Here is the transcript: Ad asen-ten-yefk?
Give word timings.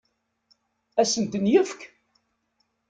Ad 0.99 1.01
asen-ten-yefk? 1.07 1.79